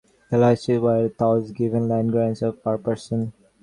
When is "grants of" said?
2.11-2.63